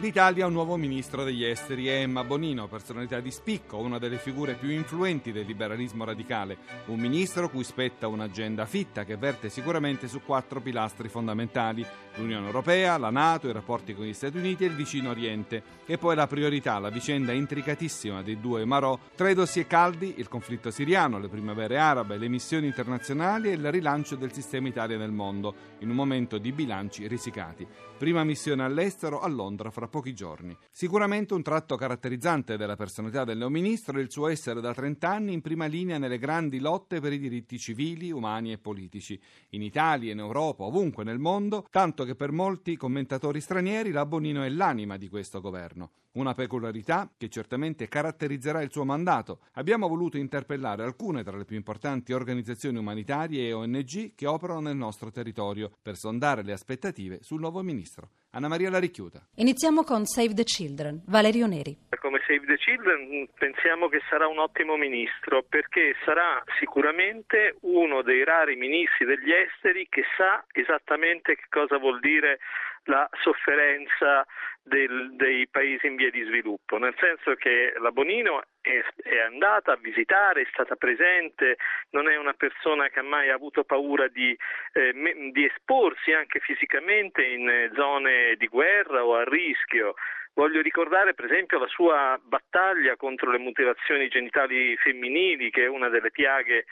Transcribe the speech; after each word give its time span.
L'Italia 0.00 0.44
ha 0.44 0.46
un 0.46 0.52
nuovo 0.52 0.76
ministro 0.76 1.24
degli 1.24 1.42
esteri, 1.42 1.88
Emma 1.88 2.22
Bonino, 2.22 2.68
personalità 2.68 3.18
di 3.18 3.32
spicco, 3.32 3.78
una 3.78 3.98
delle 3.98 4.18
figure 4.18 4.54
più 4.54 4.70
influenti 4.70 5.32
del 5.32 5.44
liberalismo 5.44 6.04
radicale. 6.04 6.56
Un 6.86 7.00
ministro 7.00 7.50
cui 7.50 7.64
spetta 7.64 8.06
un'agenda 8.06 8.64
fitta 8.64 9.04
che 9.04 9.16
verte 9.16 9.48
sicuramente 9.48 10.06
su 10.06 10.20
quattro 10.22 10.60
pilastri 10.60 11.08
fondamentali: 11.08 11.84
l'Unione 12.14 12.46
Europea, 12.46 12.96
la 12.96 13.10
Nato, 13.10 13.48
i 13.48 13.52
rapporti 13.52 13.92
con 13.92 14.04
gli 14.04 14.12
Stati 14.12 14.36
Uniti 14.36 14.62
e 14.62 14.68
il 14.68 14.76
vicino 14.76 15.10
Oriente. 15.10 15.64
E 15.84 15.98
poi 15.98 16.14
la 16.14 16.28
priorità, 16.28 16.78
la 16.78 16.90
vicenda 16.90 17.32
intricatissima 17.32 18.22
dei 18.22 18.38
due 18.38 18.64
Marò, 18.64 18.96
tra 19.16 19.28
i 19.28 19.34
dossier 19.34 19.66
caldi, 19.66 20.14
il 20.18 20.28
conflitto 20.28 20.70
siriano, 20.70 21.18
le 21.18 21.28
primavere 21.28 21.76
arabe, 21.76 22.18
le 22.18 22.28
missioni 22.28 22.66
internazionali 22.66 23.48
e 23.48 23.54
il 23.54 23.72
rilancio 23.72 24.14
del 24.14 24.32
sistema 24.32 24.68
Italia 24.68 24.96
nel 24.96 25.10
mondo, 25.10 25.54
in 25.80 25.90
un 25.90 25.96
momento 25.96 26.38
di 26.38 26.52
bilanci 26.52 27.08
risicati. 27.08 27.66
Prima 27.98 28.22
missione 28.22 28.62
all'estero 28.62 29.20
a 29.20 29.26
Londra 29.26 29.72
fra 29.72 29.87
pochi 29.88 30.14
giorni. 30.14 30.56
Sicuramente 30.70 31.34
un 31.34 31.42
tratto 31.42 31.76
caratterizzante 31.76 32.56
della 32.56 32.76
personalità 32.76 33.24
del 33.24 33.38
neoministro 33.38 33.98
è 33.98 34.00
il 34.00 34.10
suo 34.10 34.28
essere 34.28 34.60
da 34.60 34.72
30 34.72 35.08
anni 35.08 35.32
in 35.32 35.40
prima 35.40 35.66
linea 35.66 35.98
nelle 35.98 36.18
grandi 36.18 36.60
lotte 36.60 37.00
per 37.00 37.12
i 37.12 37.18
diritti 37.18 37.58
civili, 37.58 38.10
umani 38.10 38.52
e 38.52 38.58
politici, 38.58 39.20
in 39.50 39.62
Italia, 39.62 40.12
in 40.12 40.18
Europa, 40.18 40.64
ovunque 40.64 41.04
nel 41.04 41.18
mondo, 41.18 41.66
tanto 41.70 42.04
che 42.04 42.14
per 42.14 42.30
molti 42.30 42.76
commentatori 42.76 43.40
stranieri 43.40 43.90
la 43.90 44.06
Bonino 44.06 44.42
è 44.42 44.48
l'anima 44.48 44.96
di 44.96 45.08
questo 45.08 45.40
governo. 45.40 45.90
Una 46.18 46.34
peculiarità 46.34 47.08
che 47.16 47.28
certamente 47.28 47.86
caratterizzerà 47.86 48.60
il 48.60 48.72
suo 48.72 48.84
mandato. 48.84 49.38
Abbiamo 49.52 49.86
voluto 49.86 50.16
interpellare 50.16 50.82
alcune 50.82 51.22
tra 51.22 51.36
le 51.36 51.44
più 51.44 51.54
importanti 51.54 52.12
organizzazioni 52.12 52.76
umanitarie 52.76 53.46
e 53.46 53.52
ONG 53.52 54.16
che 54.16 54.26
operano 54.26 54.58
nel 54.58 54.74
nostro 54.74 55.12
territorio 55.12 55.70
per 55.80 55.94
sondare 55.94 56.42
le 56.42 56.50
aspettative 56.50 57.18
sul 57.22 57.38
nuovo 57.38 57.62
ministro. 57.62 58.08
Anna 58.32 58.48
Maria 58.48 58.68
Laricchiuta. 58.68 59.28
Iniziamo 59.36 59.84
con 59.84 60.06
Save 60.06 60.34
the 60.34 60.42
Children. 60.42 61.04
Valerio 61.06 61.46
Neri. 61.46 61.86
Come 62.00 62.20
Save 62.26 62.46
the 62.46 62.56
Children 62.56 63.28
pensiamo 63.38 63.88
che 63.88 64.00
sarà 64.10 64.26
un 64.26 64.38
ottimo 64.38 64.76
ministro 64.76 65.44
perché 65.48 65.94
sarà 66.04 66.42
sicuramente 66.58 67.58
uno 67.60 68.02
dei 68.02 68.24
rari 68.24 68.56
ministri 68.56 69.06
degli 69.06 69.30
esteri 69.30 69.86
che 69.88 70.02
sa 70.16 70.44
esattamente 70.50 71.36
che 71.36 71.46
cosa 71.48 71.78
vuol 71.78 72.00
dire 72.00 72.40
la 72.88 73.08
sofferenza 73.20 74.26
del, 74.62 75.14
dei 75.14 75.46
paesi 75.48 75.86
in 75.86 75.96
via 75.96 76.10
di 76.10 76.22
sviluppo, 76.24 76.78
nel 76.78 76.94
senso 76.98 77.34
che 77.34 77.72
la 77.78 77.90
Bonino 77.90 78.42
è, 78.60 78.82
è, 79.02 79.18
andata 79.18 79.72
a 79.72 79.78
visitare, 79.80 80.42
è 80.42 80.46
stata 80.52 80.76
presente, 80.76 81.56
non 81.90 82.08
è 82.08 82.16
una 82.16 82.34
persona 82.34 82.88
che 82.88 83.00
ha 83.00 83.02
mai 83.02 83.30
avuto 83.30 83.64
paura 83.64 84.08
di, 84.08 84.36
eh, 84.72 84.92
di 85.32 85.44
esporsi 85.44 86.12
anche 86.12 86.40
fisicamente 86.40 87.22
in 87.24 87.70
zone 87.74 88.36
di 88.36 88.46
guerra 88.46 89.04
o 89.04 89.16
a 89.16 89.24
rischio. 89.24 89.94
Voglio 90.34 90.60
ricordare 90.60 91.14
per 91.14 91.24
esempio 91.24 91.58
la 91.58 91.66
sua 91.66 92.18
battaglia 92.22 92.96
contro 92.96 93.30
le 93.30 93.38
mutilazioni 93.38 94.08
genitali 94.08 94.76
femminili, 94.76 95.50
che 95.50 95.64
è 95.64 95.68
una 95.68 95.88
delle 95.88 96.10
piaghe 96.10 96.66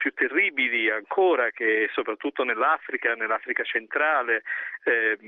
più 0.00 0.14
terribili 0.14 0.88
ancora 0.88 1.50
che 1.50 1.90
soprattutto 1.92 2.42
nell'Africa, 2.42 3.12
nell'Africa 3.12 3.62
centrale, 3.64 4.42
eh, 4.84 5.18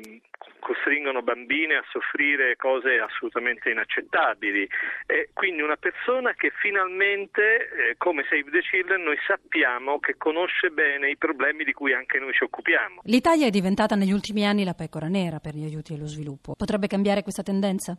costringono 0.60 1.20
bambine 1.20 1.76
a 1.76 1.84
soffrire 1.90 2.56
cose 2.56 2.98
assolutamente 2.98 3.68
inaccettabili. 3.68 4.66
E 5.04 5.28
quindi 5.34 5.60
una 5.60 5.76
persona 5.76 6.32
che 6.32 6.50
finalmente, 6.56 7.68
eh, 7.68 7.94
come 7.98 8.24
Save 8.30 8.50
the 8.50 8.60
Children, 8.60 9.02
noi 9.02 9.18
sappiamo 9.26 10.00
che 10.00 10.16
conosce 10.16 10.70
bene 10.70 11.10
i 11.10 11.18
problemi 11.18 11.64
di 11.64 11.74
cui 11.74 11.92
anche 11.92 12.18
noi 12.18 12.32
ci 12.32 12.44
occupiamo. 12.44 13.02
L'Italia 13.04 13.46
è 13.48 13.50
diventata 13.50 13.94
negli 13.94 14.12
ultimi 14.12 14.46
anni 14.46 14.64
la 14.64 14.72
pecora 14.72 15.08
nera 15.08 15.38
per 15.38 15.54
gli 15.54 15.64
aiuti 15.64 15.92
allo 15.92 16.06
sviluppo. 16.06 16.54
Potrebbe 16.56 16.86
cambiare 16.86 17.22
questa 17.22 17.42
tendenza? 17.42 17.98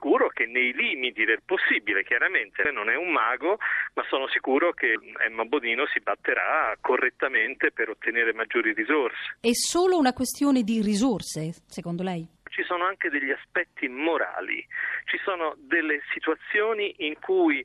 Sicuro 0.00 0.28
che 0.30 0.46
nei 0.46 0.72
limiti 0.72 1.26
del 1.26 1.42
possibile, 1.44 2.04
chiaramente 2.04 2.62
non 2.72 2.88
è 2.88 2.96
un 2.96 3.12
mago, 3.12 3.58
ma 3.92 4.02
sono 4.08 4.28
sicuro 4.28 4.72
che 4.72 4.98
Emma 5.26 5.44
Bodino 5.44 5.84
si 5.92 6.00
batterà 6.00 6.74
correttamente 6.80 7.70
per 7.70 7.90
ottenere 7.90 8.32
maggiori 8.32 8.72
risorse. 8.72 9.36
È 9.42 9.52
solo 9.52 9.98
una 9.98 10.14
questione 10.14 10.62
di 10.62 10.80
risorse, 10.80 11.52
secondo 11.66 12.02
lei? 12.02 12.26
Ci 12.60 12.66
sono 12.66 12.84
anche 12.84 13.08
degli 13.08 13.30
aspetti 13.30 13.88
morali, 13.88 14.64
ci 15.04 15.18
sono 15.24 15.54
delle 15.56 16.02
situazioni 16.12 16.94
in 17.06 17.18
cui 17.18 17.64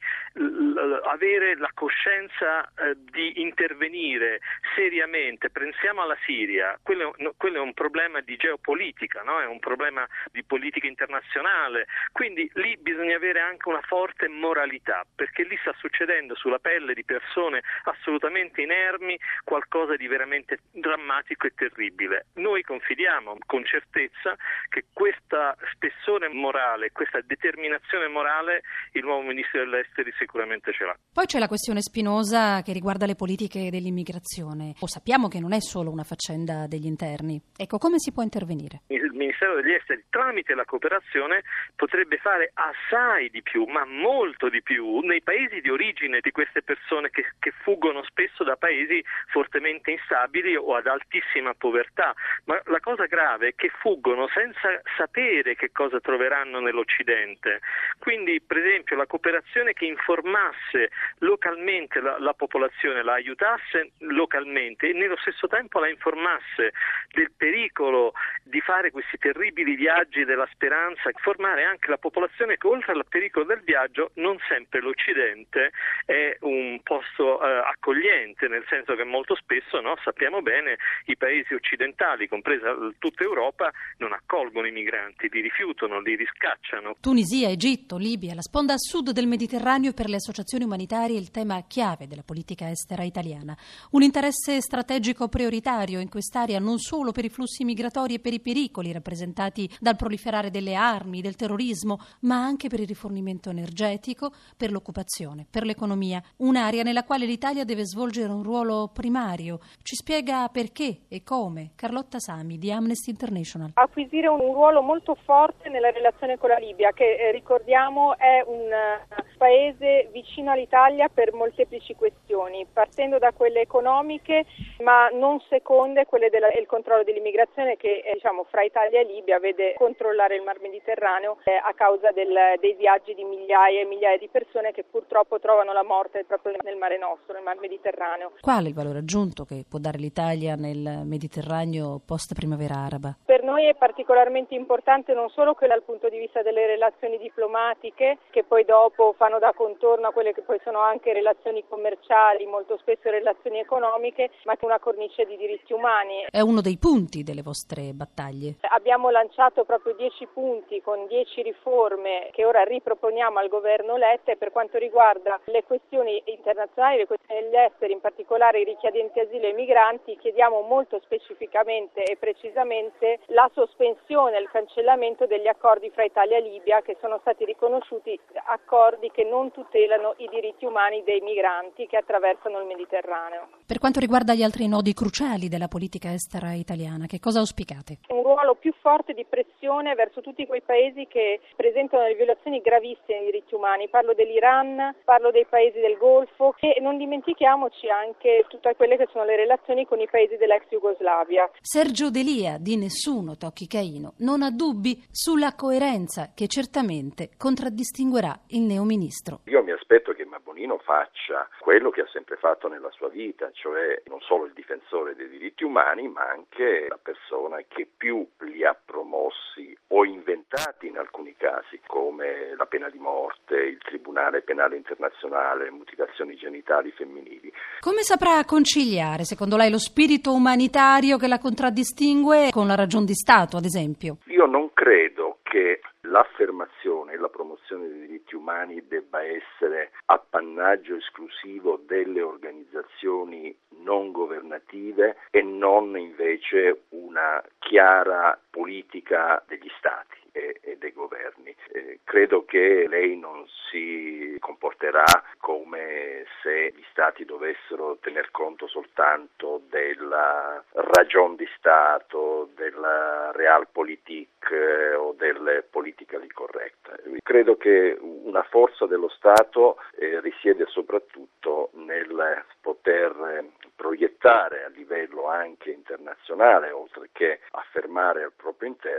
avere 1.03 1.57
la 1.57 1.69
coscienza 1.73 2.63
eh, 2.63 2.95
di 2.95 3.41
intervenire 3.41 4.39
seriamente, 4.73 5.49
pensiamo 5.49 6.01
alla 6.01 6.17
Siria, 6.25 6.79
quello, 6.81 7.13
quello 7.35 7.57
è 7.57 7.61
un 7.61 7.73
problema 7.73 8.21
di 8.21 8.37
geopolitica, 8.37 9.21
no? 9.23 9.41
è 9.41 9.45
un 9.45 9.59
problema 9.59 10.07
di 10.31 10.43
politica 10.43 10.87
internazionale, 10.87 11.87
quindi 12.13 12.49
lì 12.53 12.77
bisogna 12.77 13.17
avere 13.17 13.41
anche 13.41 13.67
una 13.67 13.81
forte 13.81 14.29
moralità, 14.29 15.05
perché 15.13 15.43
lì 15.43 15.57
sta 15.59 15.73
succedendo 15.77 16.35
sulla 16.35 16.59
pelle 16.59 16.93
di 16.93 17.03
persone 17.03 17.63
assolutamente 17.83 18.61
inermi 18.61 19.19
qualcosa 19.43 19.97
di 19.97 20.07
veramente 20.07 20.59
drammatico 20.71 21.47
e 21.47 21.53
terribile. 21.53 22.27
Noi 22.35 22.61
confidiamo 22.63 23.37
con 23.45 23.65
certezza 23.65 24.37
che 24.69 24.84
questa 24.93 25.55
spessore 25.73 26.29
morale, 26.29 26.91
questa 26.91 27.19
determinazione 27.25 28.07
morale 28.07 28.61
il 28.93 29.03
nuovo 29.03 29.21
ministro 29.21 29.63
degli 29.63 29.75
esteri 29.75 30.13
sicuramente 30.17 30.71
ce 30.73 30.85
l'ha. 30.85 30.97
Poi 31.13 31.25
c'è 31.25 31.39
la 31.39 31.47
questione 31.47 31.81
spinosa 31.81 32.61
che 32.61 32.73
riguarda 32.73 33.05
le 33.05 33.15
politiche 33.15 33.69
dell'immigrazione. 33.69 34.73
O 34.79 34.87
sappiamo 34.87 35.27
che 35.27 35.39
non 35.39 35.53
è 35.53 35.59
solo 35.59 35.91
una 35.91 36.03
faccenda 36.03 36.67
degli 36.67 36.85
interni. 36.85 37.41
Ecco, 37.55 37.77
come 37.77 37.99
si 37.99 38.11
può 38.11 38.23
intervenire? 38.23 38.81
Il 38.87 39.11
Ministero 39.13 39.55
degli 39.55 39.71
Esteri 39.71 40.05
tramite 40.09 40.55
la 40.55 40.65
cooperazione 40.65 41.43
potrebbe 41.75 42.17
fare 42.17 42.51
assai 42.53 43.29
di 43.29 43.41
più, 43.41 43.65
ma 43.65 43.85
molto 43.85 44.49
di 44.49 44.61
più, 44.61 44.99
nei 44.99 45.21
paesi 45.21 45.61
di 45.61 45.69
origine 45.69 46.19
di 46.21 46.31
queste 46.31 46.61
persone 46.61 47.09
che, 47.09 47.25
che 47.39 47.51
fuggono 47.63 48.03
spesso 48.03 48.43
da 48.43 48.55
paesi 48.55 49.03
fortemente 49.27 49.91
instabili 49.91 50.55
o 50.55 50.75
ad 50.75 50.87
altissima 50.87 51.53
povertà. 51.53 52.13
Ma 52.45 52.61
la 52.65 52.79
cosa 52.79 53.05
grave 53.05 53.49
è 53.49 53.55
che 53.55 53.71
fuggono 53.79 54.27
senza 54.27 54.64
sapere 54.97 55.55
che 55.55 55.71
cosa 55.71 55.99
troveranno 55.99 56.59
nell'Occidente. 56.59 57.61
Quindi, 57.99 58.41
per 58.41 58.57
esempio, 58.57 58.95
la 58.95 59.05
cooperazione 59.05 59.73
che 59.73 59.85
informasse 59.85 60.89
localmente 61.19 61.99
la, 61.99 62.17
la 62.19 62.33
popolazione, 62.33 63.03
la 63.03 63.13
aiutasse 63.13 63.91
localmente 63.99 64.89
e 64.89 64.93
nello 64.93 65.17
stesso 65.17 65.47
tempo 65.47 65.79
la 65.79 65.89
informasse 65.89 66.73
del 67.11 67.31
pericolo 67.35 68.13
di 68.55 68.61
fare 68.61 68.89
questi 68.89 69.17
terribili 69.17 69.75
viaggi 69.75 70.23
della 70.23 70.47
speranza, 70.49 71.09
informare 71.09 71.65
anche 71.65 71.89
la 71.89 71.97
popolazione 71.97 72.55
che 72.55 72.67
oltre 72.67 72.93
al 72.93 73.03
pericolo 73.05 73.43
del 73.43 73.59
viaggio 73.65 74.11
non 74.15 74.37
sempre 74.47 74.79
l'Occidente 74.79 75.71
è 76.05 76.37
un 76.39 76.79
posto 76.81 77.43
eh, 77.43 77.49
accogliente, 77.67 78.47
nel 78.47 78.63
senso 78.69 78.95
che 78.95 79.03
molto 79.03 79.35
spesso 79.35 79.81
no, 79.81 79.95
sappiamo 80.01 80.41
bene 80.41 80.77
i 81.07 81.17
paesi 81.17 81.53
occidentali, 81.53 82.29
compresa 82.29 82.73
tutta 82.97 83.23
Europa, 83.25 83.73
non 83.97 84.13
accolgono 84.13 84.67
i 84.67 84.71
migranti, 84.71 85.27
li 85.29 85.41
rifiutano, 85.41 85.99
li 85.99 86.15
riscacciano. 86.15 86.95
Tunisia, 87.01 87.49
Egitto, 87.49 87.97
Libia, 87.97 88.35
la 88.35 88.41
sponda 88.41 88.75
a 88.75 88.77
sud 88.77 89.09
del 89.09 89.27
Mediterraneo 89.27 89.91
per 89.91 90.07
le 90.07 90.15
associazioni 90.15 90.63
umanitarie 90.63 91.17
è 91.17 91.19
il 91.19 91.31
tema 91.31 91.61
chiave 91.67 92.07
della 92.07 92.23
politica 92.23 92.69
estera 92.69 93.03
italiana. 93.03 93.53
Un 93.91 94.01
interesse 94.01 94.61
strategico 94.61 95.27
prioritario 95.27 95.99
in 95.99 96.07
quest'area 96.07 96.59
non 96.59 96.77
solo 96.77 97.11
per 97.11 97.25
i 97.25 97.29
flussi 97.29 97.65
migratori 97.65 98.13
e 98.13 98.19
per 98.19 98.31
i 98.31 98.43
pericoli 98.45 98.91
rappresentati 98.91 99.67
dal 99.79 99.95
proliferare 99.95 100.51
delle 100.51 100.75
armi, 100.75 101.19
del 101.19 101.35
terrorismo, 101.35 101.97
ma 102.21 102.35
anche 102.35 102.67
per 102.69 102.79
il 102.79 102.85
rifornimento 102.85 103.49
energetico, 103.49 104.31
per 104.55 104.69
l'occupazione, 104.69 105.47
per 105.49 105.63
l'economia. 105.63 106.21
Un'area 106.37 106.83
nella 106.83 107.05
quale 107.05 107.25
l'Italia 107.25 107.63
deve 107.63 107.85
svolgere 107.85 108.31
un 108.31 108.43
ruolo 108.43 108.91
primario. 108.93 109.57
Ci 109.81 109.95
spiega 109.95 110.47
perché 110.49 111.05
e 111.09 111.23
come 111.23 111.71
Carlotta 111.75 112.19
Sami 112.19 112.59
di 112.59 112.71
Amnesty 112.71 113.09
International. 113.09 113.71
Acquisire 113.73 114.27
un 114.27 114.37
ruolo 114.37 114.83
molto 114.83 115.15
forte 115.15 115.69
nella 115.69 115.89
relazione 115.89 116.37
con 116.37 116.49
la 116.49 116.59
Libia, 116.59 116.91
che 116.91 117.15
eh, 117.15 117.31
ricordiamo 117.31 118.15
è 118.15 118.43
un 118.45 118.69
uh, 118.69 119.37
paese 119.37 120.09
vicino 120.11 120.51
all'Italia 120.51 121.09
per 121.11 121.33
molteplici 121.33 121.95
questioni, 121.95 122.67
partendo 122.71 123.17
da 123.17 123.31
quelle 123.31 123.61
economiche, 123.61 124.45
ma 124.83 125.07
non 125.09 125.39
seconde 125.49 126.05
quelle 126.05 126.29
del 126.29 126.43
controllo 126.67 127.03
dell'immigrazione 127.03 127.75
che 127.77 128.03
eh, 128.05 128.19
diciamo, 128.25 128.45
fra 128.49 128.63
Italia 128.63 129.01
e 129.01 129.05
Libia 129.05 129.37
vede 129.37 129.75
controllare 129.77 130.35
il 130.35 130.41
Mar 130.41 130.59
Mediterraneo 130.59 131.37
eh, 131.43 131.53
a 131.53 131.73
causa 131.75 132.09
del, 132.11 132.33
dei 132.59 132.73
viaggi 132.73 133.13
di 133.13 133.23
migliaia 133.23 133.81
e 133.81 133.85
migliaia 133.85 134.17
di 134.17 134.27
persone 134.31 134.71
che 134.71 134.83
purtroppo 134.83 135.39
trovano 135.39 135.73
la 135.73 135.83
morte 135.83 136.23
proprio 136.25 136.55
nel 136.63 136.75
Mare 136.75 136.97
Nostro, 136.97 137.33
nel 137.33 137.43
Mar 137.43 137.59
Mediterraneo. 137.59 138.31
Qual 138.41 138.65
è 138.65 138.67
il 138.67 138.73
valore 138.73 138.99
aggiunto 138.99 139.45
che 139.45 139.63
può 139.69 139.77
dare 139.77 139.99
l'Italia 139.99 140.55
nel 140.55 141.03
Mediterraneo 141.05 142.01
post 142.03 142.33
primavera 142.33 142.77
araba? 142.77 143.15
Per 143.23 143.34
noi 143.45 143.65
è 143.67 143.75
particolarmente 143.75 144.55
importante 144.55 145.13
non 145.13 145.29
solo 145.29 145.53
quella 145.53 145.75
dal 145.75 145.83
punto 145.83 146.09
di 146.09 146.17
vista 146.17 146.41
delle 146.41 146.65
relazioni 146.65 147.17
diplomatiche, 147.17 148.17
che 148.31 148.43
poi 148.43 148.65
dopo 148.65 149.13
fanno 149.17 149.39
da 149.39 149.53
contorno 149.53 150.07
a 150.07 150.11
quelle 150.11 150.33
che 150.33 150.41
poi 150.41 150.59
sono 150.63 150.79
anche 150.79 151.13
relazioni 151.13 151.63
commerciali, 151.67 152.45
molto 152.45 152.77
spesso 152.77 153.09
relazioni 153.09 153.59
economiche, 153.59 154.31
ma 154.45 154.53
anche 154.53 154.65
una 154.65 154.79
cornice 154.79 155.25
di 155.25 155.37
diritti 155.37 155.73
umani. 155.73 156.25
È 156.29 156.39
uno 156.39 156.61
dei 156.61 156.77
punti 156.77 157.23
delle 157.23 157.43
vostre 157.43 157.91
battaglie. 157.93 158.55
Abbiamo 158.61 159.11
lanciato 159.11 159.63
proprio 159.63 159.93
dieci 159.93 160.25
punti 160.25 160.81
con 160.81 161.05
dieci 161.07 161.43
riforme 161.43 162.29
che 162.31 162.45
ora 162.45 162.63
riproponiamo 162.63 163.37
al 163.37 163.49
governo 163.49 163.97
Letta 163.97 164.31
e 164.31 164.37
per 164.37 164.51
quanto 164.51 164.77
riguarda 164.79 165.39
le 165.45 165.63
questioni 165.63 166.21
internazionali, 166.25 166.97
le 166.97 167.05
questioni 167.05 167.41
degli 167.41 167.55
esteri, 167.55 167.93
in 167.93 168.01
particolare 168.01 168.61
i 168.61 168.63
richiedenti 168.63 169.19
asilo 169.19 169.45
e 169.45 169.49
i 169.49 169.53
migranti, 169.53 170.17
chiediamo 170.17 170.61
molto 170.61 170.99
specificamente 171.03 172.03
e 172.03 172.17
precisamente 172.17 173.19
la 173.35 173.51
sospensione 173.53 174.37
e 174.37 174.41
il 174.41 174.49
cancellamento 174.49 175.25
degli 175.27 175.47
accordi 175.47 175.91
fra 175.91 176.05
Italia 176.05 176.37
e 176.37 176.41
Libia 176.41 176.81
che 176.81 176.95
sono 177.01 177.19
stati 177.19 177.43
riconosciuti 177.43 178.17
accordi 178.47 179.11
che 179.11 179.25
non 179.25 179.51
tutelano 179.51 180.15
i 180.17 180.29
diritti 180.31 180.63
umani 180.63 181.03
dei 181.03 181.19
migranti 181.19 181.85
che 181.85 181.97
attraversano 181.97 182.59
il 182.59 182.65
Mediterraneo. 182.65 183.49
Per 183.67 183.77
quanto 183.77 183.99
riguarda 183.99 184.33
gli 184.33 184.41
altri 184.41 184.69
nodi 184.69 184.93
cruciali 184.93 185.49
della 185.49 185.67
politica 185.67 186.13
estera 186.13 186.53
italiana, 186.53 187.07
che 187.07 187.19
cosa 187.19 187.39
auspicate? 187.39 187.99
Un 188.07 188.23
ruolo 188.23 188.55
più 188.55 188.73
forte 188.79 189.11
di 189.11 189.25
pressione 189.27 189.95
verso 189.95 190.21
tutti 190.21 190.47
quei 190.47 190.61
paesi 190.61 191.05
che 191.07 191.41
presentano 191.57 192.03
le 192.03 192.15
violazioni 192.15 192.61
gravissime 192.61 193.19
dei 193.19 193.31
diritti 193.31 193.53
umani. 193.53 193.89
Parlo 193.89 194.13
dell'Iran, 194.13 194.95
parlo 195.03 195.31
dei 195.31 195.45
paesi 195.45 195.81
del 195.81 195.97
Golfo 195.97 196.55
e 196.61 196.79
non 196.79 196.95
dimentichiamoci 196.97 197.89
anche 197.89 198.45
tutte 198.47 198.75
quelle 198.77 198.95
che 198.95 199.09
sono 199.11 199.25
le 199.25 199.35
relazioni 199.35 199.85
con 199.85 199.99
i 199.99 200.07
paesi 200.07 200.37
dell'ex 200.37 200.69
Jugoslavia. 200.69 201.51
Sergio 201.59 202.09
Delia 202.09 202.55
di 202.57 202.77
Nessuno 202.77 203.24
Tocchi 203.33 203.65
Caino 203.65 204.13
non 204.19 204.43
ha 204.43 204.51
dubbi 204.51 205.03
sulla 205.09 205.55
coerenza 205.55 206.33
che 206.35 206.45
certamente 206.45 207.31
contraddistinguerà 207.35 208.41
il 208.49 208.61
neoministro. 208.61 209.39
Io 209.45 209.63
mi 209.63 209.71
aspetto 209.71 210.13
che 210.13 210.25
Bonino 210.55 210.77
faccia 210.77 211.49
quello 211.59 211.89
che 211.89 212.01
ha 212.01 212.07
sempre 212.13 212.37
fatto 212.37 212.69
nella 212.69 212.89
sua 212.91 213.09
vita, 213.09 213.51
cioè 213.51 214.01
non 214.05 214.21
solo 214.21 214.45
il 214.45 214.53
difensore 214.53 215.13
dei 215.13 215.27
diritti 215.27 215.65
umani, 215.65 216.07
ma 216.07 216.29
anche 216.29 216.85
la 216.87 216.99
persona 217.01 217.57
che 217.67 217.85
più 217.85 218.25
li 218.39 218.63
ha 218.63 218.73
promossi 218.73 219.75
o 219.87 220.05
inventati 220.05 220.87
in 220.87 220.97
alcuni 220.97 221.35
casi, 221.35 221.81
come 221.85 222.55
la 222.55 222.65
pena 222.67 222.89
di 222.89 222.99
morte, 222.99 223.55
il 223.55 223.79
Tribunale 223.79 224.43
Penale 224.43 224.77
Internazionale, 224.77 225.65
le 225.65 225.71
mutilazioni 225.71 226.35
genitali 226.35 226.91
femminili. 226.91 227.44
Come 227.79 228.01
saprà 228.01 228.43
conciliare, 228.45 229.25
secondo 229.25 229.57
lei, 229.57 229.69
lo 229.69 229.77
spirito 229.77 230.33
umanitario 230.33 231.17
che 231.17 231.27
la 231.27 231.37
contraddistingue 231.37 232.49
con 232.51 232.67
la 232.67 232.75
ragion 232.75 233.05
di 233.05 233.13
Stato, 233.13 233.57
ad 233.57 233.65
esempio? 233.65 234.17
Io 234.25 234.45
non 234.45 234.71
credo 234.73 235.39
che 235.43 235.81
l'affermazione 236.01 237.13
e 237.13 237.17
la 237.17 237.29
promozione 237.29 237.87
dei 237.87 237.99
diritti 238.07 238.35
umani 238.35 238.83
debba 238.87 239.21
essere 239.23 239.91
appannaggio 240.05 240.95
esclusivo 240.95 241.81
delle 241.85 242.21
organizzazioni 242.21 243.55
non 243.83 244.11
governative 244.11 245.17
e 245.29 245.41
non 245.41 245.97
invece 245.97 246.85
una 246.89 247.43
chiara 247.59 248.39
politica 248.49 249.43
degli 249.47 249.69
Stati 249.77 250.14
e, 250.35 250.57
e 250.61 250.77
dei 250.77 250.91
governi. 250.91 251.55
Eh, 251.71 251.99
credo 252.03 252.43
che 252.43 252.85
lei 252.89 253.17
non 253.17 253.45
si 253.69 254.35
comporterà 254.39 255.05
come 255.37 256.25
se 256.41 256.73
gli 256.75 256.83
Stati 256.91 257.25
dovessero 257.25 257.97
tener 257.99 258.31
conto 258.31 258.67
soltanto 258.67 259.61
della 259.69 260.63
ragion 260.73 261.35
di 261.35 261.47
Stato, 261.57 262.49
della 262.55 263.31
realpolitik 263.33 264.49
eh, 264.51 264.93
o 264.93 265.13
del 265.17 265.65
politically 265.69 266.27
correct. 266.27 267.19
Credo 267.21 267.57
che 267.57 267.97
una 267.99 268.43
forza 268.43 268.85
dello 268.85 269.09
Stato 269.09 269.77
eh, 269.97 270.19
risiede 270.21 270.65
soprattutto 270.67 271.69
nel 271.73 272.43
poter 272.61 273.43
proiettare 273.75 274.63
a 274.63 274.69
livello 274.69 275.27
anche 275.27 275.71
internazionale, 275.71 276.71
oltre 276.71 277.09
che 277.11 277.41
affermare 277.51 278.23
al 278.23 278.31
proprio 278.35 278.69
interno 278.69 278.94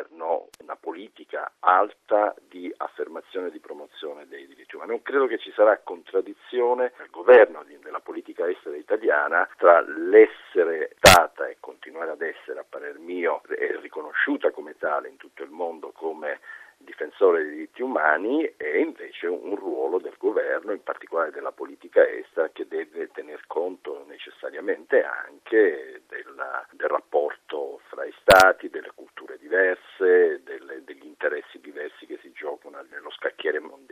ci 5.47 5.53
sarà 5.53 5.79
contraddizione 5.79 6.93
nel 6.99 7.09
governo, 7.09 7.65
nella 7.85 8.01
politica 8.01 8.49
estera 8.49 8.75
italiana, 8.75 9.49
tra 9.57 9.81
l'essere 9.81 10.97
stata 10.99 11.47
e 11.47 11.59
continuare 11.61 12.11
ad 12.11 12.21
essere, 12.21 12.59
a 12.59 12.65
parer 12.69 12.99
mio, 12.99 13.43
riconosciuta 13.81 14.51
come 14.51 14.77
tale 14.77 15.09
in 15.09 15.17
tutto 15.19 15.45
il 15.45 15.51
mondo 15.51 15.93
come 15.93 16.41
difensore 16.79 17.43
dei 17.45 17.53
diritti 17.53 17.81
umani 17.81 18.45
e 18.57 18.81
invece 18.81 19.29
un 19.29 19.55
ruolo 19.55 19.99
del 19.99 20.17
governo, 20.19 20.73
in 20.73 20.83
particolare 20.83 21.31
della 21.31 21.53
politica 21.53 22.05
estera, 22.07 22.51
che 22.51 22.67
deve 22.67 23.09
tener 23.13 23.47
conto 23.47 24.05
necessariamente 24.09 25.05
anche 25.05 26.03
della, 26.09 26.67
del 26.73 26.89
rapporto 26.89 27.81
fra 27.87 28.05
i 28.05 28.13
Stati, 28.21 28.69
delle 28.69 28.91
culture 28.95 29.39
diverse, 29.39 30.43
delle, 30.43 30.83
degli 30.83 31.07
interessi 31.07 31.61
diversi 31.61 32.05
che 32.07 32.19
si 32.21 32.33
giocano 32.33 32.85
nello 32.91 33.11
scacchiere 33.11 33.61
mondiale. 33.61 33.86